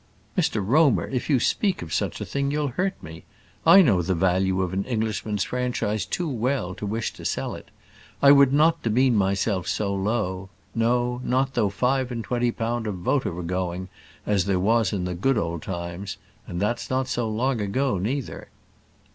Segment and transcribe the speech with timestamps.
[0.35, 3.23] "Mr Romer, if you speak of such a thing, you'll hurt me.
[3.67, 7.69] I know the value of an Englishman's franchise too well to wish to sell it.
[8.19, 12.91] I would not demean myself so low; no, not though five and twenty pound a
[12.91, 13.89] vote was going,
[14.25, 18.47] as there was in the good old times and that's not so long ago neither."